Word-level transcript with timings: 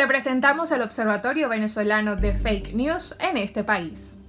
Te 0.00 0.06
presentamos 0.06 0.70
el 0.70 0.80
Observatorio 0.80 1.50
Venezolano 1.50 2.16
de 2.16 2.32
Fake 2.32 2.72
News 2.72 3.14
en 3.20 3.36
este 3.36 3.64
país. 3.64 4.19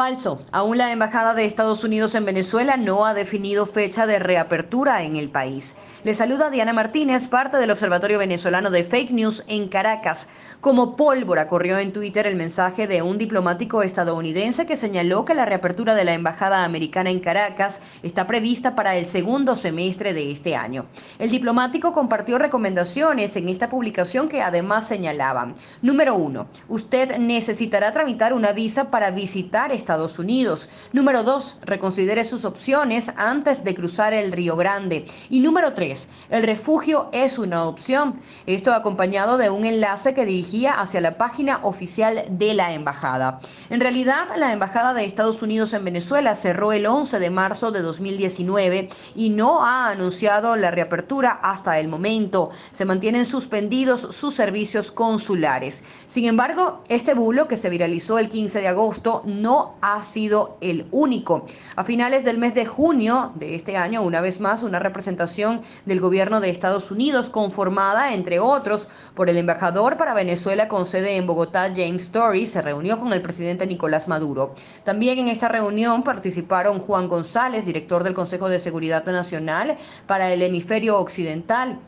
Falso. 0.00 0.40
Aún 0.50 0.78
la 0.78 0.92
Embajada 0.92 1.34
de 1.34 1.44
Estados 1.44 1.84
Unidos 1.84 2.14
en 2.14 2.24
Venezuela 2.24 2.78
no 2.78 3.04
ha 3.04 3.12
definido 3.12 3.66
fecha 3.66 4.06
de 4.06 4.18
reapertura 4.18 5.02
en 5.02 5.16
el 5.16 5.28
país. 5.28 5.76
Le 6.04 6.14
saluda 6.14 6.48
Diana 6.48 6.72
Martínez, 6.72 7.28
parte 7.28 7.58
del 7.58 7.70
Observatorio 7.70 8.18
Venezolano 8.18 8.70
de 8.70 8.82
Fake 8.82 9.10
News 9.10 9.44
en 9.46 9.68
Caracas. 9.68 10.26
Como 10.62 10.96
pólvora 10.96 11.48
corrió 11.48 11.78
en 11.78 11.92
Twitter 11.92 12.26
el 12.26 12.36
mensaje 12.36 12.86
de 12.86 13.02
un 13.02 13.18
diplomático 13.18 13.82
estadounidense 13.82 14.64
que 14.64 14.78
señaló 14.78 15.26
que 15.26 15.34
la 15.34 15.44
reapertura 15.44 15.94
de 15.94 16.06
la 16.06 16.14
Embajada 16.14 16.64
americana 16.64 17.10
en 17.10 17.20
Caracas 17.20 17.82
está 18.02 18.26
prevista 18.26 18.74
para 18.74 18.96
el 18.96 19.04
segundo 19.04 19.54
semestre 19.54 20.14
de 20.14 20.30
este 20.30 20.56
año. 20.56 20.86
El 21.18 21.28
diplomático 21.28 21.92
compartió 21.92 22.38
recomendaciones 22.38 23.36
en 23.36 23.50
esta 23.50 23.68
publicación 23.68 24.30
que 24.30 24.40
además 24.40 24.88
señalaban. 24.88 25.56
Número 25.82 26.14
uno, 26.14 26.46
usted 26.68 27.18
necesitará 27.18 27.92
tramitar 27.92 28.32
una 28.32 28.52
visa 28.52 28.90
para 28.90 29.10
visitar 29.10 29.72
Estados 29.90 30.20
Unidos. 30.20 30.68
Número 30.92 31.24
2. 31.24 31.56
Reconsidere 31.62 32.24
sus 32.24 32.44
opciones 32.44 33.12
antes 33.16 33.64
de 33.64 33.74
cruzar 33.74 34.14
el 34.14 34.30
Río 34.30 34.54
Grande. 34.54 35.04
Y 35.30 35.40
número 35.40 35.74
3. 35.74 36.08
El 36.30 36.44
refugio 36.44 37.08
es 37.10 37.40
una 37.40 37.64
opción. 37.64 38.20
Esto 38.46 38.72
acompañado 38.72 39.36
de 39.36 39.50
un 39.50 39.64
enlace 39.64 40.14
que 40.14 40.26
dirigía 40.26 40.80
hacia 40.80 41.00
la 41.00 41.18
página 41.18 41.58
oficial 41.64 42.22
de 42.30 42.54
la 42.54 42.72
embajada. 42.72 43.40
En 43.68 43.80
realidad, 43.80 44.28
la 44.36 44.52
embajada 44.52 44.94
de 44.94 45.04
Estados 45.04 45.42
Unidos 45.42 45.72
en 45.72 45.84
Venezuela 45.84 46.36
cerró 46.36 46.72
el 46.72 46.86
11 46.86 47.18
de 47.18 47.30
marzo 47.30 47.72
de 47.72 47.82
2019 47.82 48.90
y 49.16 49.30
no 49.30 49.66
ha 49.66 49.88
anunciado 49.88 50.54
la 50.54 50.70
reapertura 50.70 51.32
hasta 51.42 51.80
el 51.80 51.88
momento. 51.88 52.50
Se 52.70 52.84
mantienen 52.84 53.26
suspendidos 53.26 54.02
sus 54.12 54.36
servicios 54.36 54.92
consulares. 54.92 55.82
Sin 56.06 56.26
embargo, 56.26 56.84
este 56.88 57.12
bulo 57.14 57.48
que 57.48 57.56
se 57.56 57.70
viralizó 57.70 58.20
el 58.20 58.28
15 58.28 58.60
de 58.60 58.68
agosto 58.68 59.22
no 59.24 59.69
ha 59.80 60.02
sido 60.02 60.56
el 60.60 60.86
único. 60.90 61.46
A 61.76 61.84
finales 61.84 62.24
del 62.24 62.38
mes 62.38 62.54
de 62.54 62.66
junio 62.66 63.32
de 63.34 63.54
este 63.54 63.76
año, 63.76 64.02
una 64.02 64.20
vez 64.20 64.40
más, 64.40 64.62
una 64.62 64.78
representación 64.78 65.62
del 65.86 66.00
gobierno 66.00 66.40
de 66.40 66.50
Estados 66.50 66.90
Unidos 66.90 67.30
conformada, 67.30 68.14
entre 68.14 68.40
otros, 68.40 68.88
por 69.14 69.30
el 69.30 69.36
embajador 69.36 69.96
para 69.96 70.14
Venezuela 70.14 70.68
con 70.68 70.86
sede 70.86 71.16
en 71.16 71.26
Bogotá, 71.26 71.70
James 71.74 72.02
Story, 72.04 72.46
se 72.46 72.62
reunió 72.62 72.98
con 72.98 73.12
el 73.12 73.22
presidente 73.22 73.66
Nicolás 73.66 74.08
Maduro. 74.08 74.54
También 74.84 75.18
en 75.18 75.28
esta 75.28 75.48
reunión 75.48 76.02
participaron 76.02 76.78
Juan 76.78 77.08
González, 77.08 77.66
director 77.66 78.04
del 78.04 78.14
Consejo 78.14 78.48
de 78.48 78.58
Seguridad 78.58 79.04
Nacional 79.06 79.76
para 80.06 80.32
el 80.32 80.42
Hemisferio 80.42 80.98
Occidental. 80.98 81.80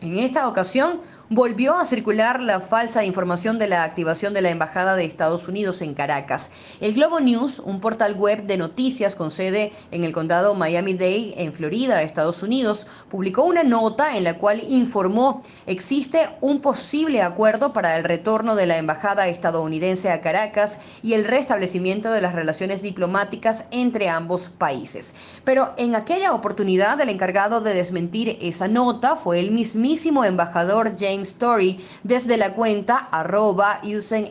En 0.00 0.16
esta 0.16 0.46
ocasión, 0.46 1.00
volvió 1.30 1.76
a 1.76 1.84
circular 1.84 2.40
la 2.40 2.58
falsa 2.58 3.04
información 3.04 3.58
de 3.58 3.68
la 3.68 3.82
activación 3.82 4.32
de 4.32 4.40
la 4.40 4.48
Embajada 4.48 4.96
de 4.96 5.04
Estados 5.04 5.46
Unidos 5.46 5.82
en 5.82 5.92
Caracas. 5.92 6.50
El 6.80 6.94
Globo 6.94 7.20
News, 7.20 7.58
un 7.58 7.80
portal 7.80 8.14
web 8.14 8.44
de 8.44 8.56
noticias 8.56 9.14
con 9.14 9.30
sede 9.30 9.72
en 9.90 10.04
el 10.04 10.12
condado 10.12 10.54
Miami-Dade, 10.54 11.34
en 11.36 11.52
Florida, 11.52 12.00
Estados 12.00 12.42
Unidos, 12.42 12.86
publicó 13.10 13.42
una 13.42 13.62
nota 13.62 14.16
en 14.16 14.24
la 14.24 14.38
cual 14.38 14.62
informó 14.70 15.42
existe 15.66 16.30
un 16.40 16.62
posible 16.62 17.20
acuerdo 17.20 17.74
para 17.74 17.98
el 17.98 18.04
retorno 18.04 18.56
de 18.56 18.66
la 18.66 18.78
Embajada 18.78 19.28
estadounidense 19.28 20.10
a 20.10 20.22
Caracas 20.22 20.78
y 21.02 21.12
el 21.12 21.26
restablecimiento 21.26 22.10
de 22.10 22.22
las 22.22 22.34
relaciones 22.34 22.80
diplomáticas 22.80 23.66
entre 23.70 24.08
ambos 24.08 24.48
países. 24.48 25.14
Pero 25.44 25.74
en 25.76 25.94
aquella 25.94 26.32
oportunidad 26.32 26.98
el 27.02 27.10
encargado 27.10 27.60
de 27.60 27.74
desmentir 27.74 28.38
esa 28.40 28.66
nota 28.66 29.16
fue 29.16 29.40
el 29.40 29.50
mismísimo 29.50 30.24
embajador 30.24 30.94
James 30.98 31.17
Story 31.22 31.78
desde 32.02 32.36
la 32.36 32.54
cuenta 32.54 33.08
arroba 33.10 33.80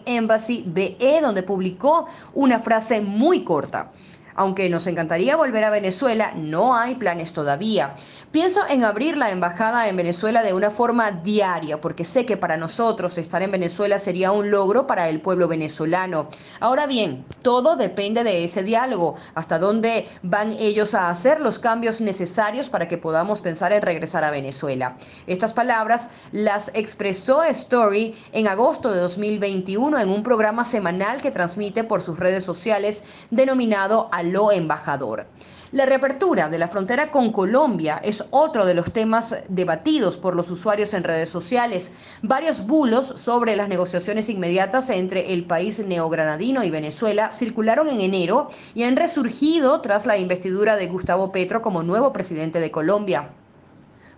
Embassy 0.06 0.64
BE, 0.66 1.20
donde 1.22 1.44
publicó 1.44 2.08
una 2.34 2.60
frase 2.60 3.02
muy 3.02 3.44
corta. 3.44 3.92
Aunque 4.38 4.70
nos 4.70 4.86
encantaría 4.86 5.36
volver 5.36 5.64
a 5.64 5.72
Venezuela, 5.72 6.32
no 6.36 6.76
hay 6.76 6.94
planes 6.94 7.34
todavía. 7.34 7.96
Pienso 8.32 8.62
en 8.70 8.84
abrir 8.84 9.18
la 9.18 9.32
embajada 9.32 9.88
en 9.88 9.98
Venezuela 9.98 10.44
de 10.44 10.54
una 10.54 10.70
forma 10.70 11.10
diaria, 11.10 11.82
porque 11.82 12.06
sé 12.06 12.28
que 12.28 12.38
para 12.38 12.56
nosotros 12.56 13.18
estar 13.18 13.42
en 13.42 13.50
Venezuela 13.50 13.98
sería 13.98 14.32
un 14.32 14.52
logro 14.52 14.86
para 14.86 15.10
el 15.10 15.22
pueblo 15.22 15.48
venezolano. 15.48 16.28
Ahora 16.60 16.86
bien, 16.86 17.26
todo 17.42 17.78
depende 17.78 18.24
de 18.24 18.44
ese 18.44 18.62
diálogo, 18.62 19.16
hasta 19.34 19.58
dónde 19.58 20.08
van 20.22 20.52
ellos 20.54 20.94
a 20.94 21.10
hacer 21.10 21.40
los 21.40 21.58
cambios 21.58 22.00
necesarios 22.00 22.70
para 22.70 22.88
que 22.88 23.00
podamos 23.00 23.42
pensar 23.42 23.74
en 23.74 23.82
regresar 23.82 24.24
a 24.24 24.30
Venezuela. 24.30 24.98
Estas 25.26 25.54
palabras 25.54 26.10
las 26.32 26.70
expresó 26.76 27.44
Story 27.44 28.14
en 28.34 28.48
agosto 28.48 28.92
de 28.92 29.00
2021 29.00 30.00
en 30.00 30.10
un 30.10 30.22
programa 30.22 30.64
semanal 30.64 31.24
que 31.24 31.32
transmite 31.32 31.84
por 31.84 32.04
sus 32.04 32.20
redes 32.20 32.44
sociales 32.44 33.04
denominado 33.32 34.10
Al 34.12 34.27
lo 34.32 34.52
embajador. 34.52 35.28
La 35.74 35.86
reapertura 35.86 36.48
de 36.48 36.58
la 36.58 36.70
frontera 36.70 37.12
con 37.12 37.34
Colombia 37.34 38.00
es 38.02 38.24
otro 38.30 38.66
de 38.66 38.74
los 38.74 38.94
temas 38.94 39.36
debatidos 39.50 40.18
por 40.18 40.34
los 40.34 40.50
usuarios 40.50 40.94
en 40.94 41.04
redes 41.04 41.28
sociales. 41.28 41.92
Varios 42.22 42.66
bulos 42.66 43.08
sobre 43.18 43.58
las 43.58 43.68
negociaciones 43.68 44.30
inmediatas 44.30 44.90
entre 44.90 45.34
el 45.34 45.44
país 45.44 45.86
neogranadino 45.86 46.64
y 46.64 46.70
Venezuela 46.70 47.34
circularon 47.34 47.90
en 47.90 48.00
enero 48.00 48.50
y 48.76 48.84
han 48.84 48.96
resurgido 48.96 49.82
tras 49.82 50.06
la 50.06 50.18
investidura 50.18 50.78
de 50.78 50.88
Gustavo 50.88 51.34
Petro 51.34 51.62
como 51.62 51.84
nuevo 51.84 52.14
presidente 52.14 52.62
de 52.62 52.72
Colombia. 52.72 53.32